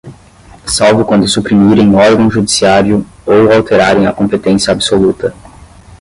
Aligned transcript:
salvo 0.65 1.05
quando 1.05 1.27
suprimirem 1.27 1.93
órgão 1.93 2.27
judiciário 2.27 3.05
ou 3.23 3.51
alterarem 3.51 4.07
a 4.07 4.11
competência 4.11 4.71
absoluta. 4.73 5.31